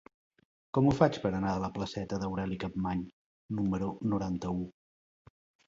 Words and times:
Com 0.77 0.87
ho 0.87 0.93
faig 0.99 1.19
per 1.25 1.31
anar 1.39 1.51
a 1.57 1.59
la 1.65 1.69
placeta 1.75 2.19
d'Aureli 2.25 2.59
Capmany 2.65 3.05
número 3.61 3.93
noranta-u? 4.17 4.69